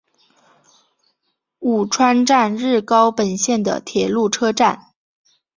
[1.59, 4.93] 鹉川站日高本线的铁路车站。